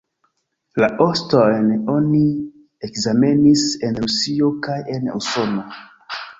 [0.83, 1.67] La ostojn
[1.97, 2.23] oni
[2.89, 5.71] ekzamenis en Rusio kaj en Usono.